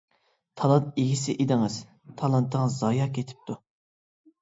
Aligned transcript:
تالانت 0.61 0.97
ئىگىسى 1.03 1.35
ئىدىڭىز، 1.45 1.77
تالانتىڭىز 2.25 2.83
زايە 2.83 3.11
كېتىپتۇ. 3.15 3.63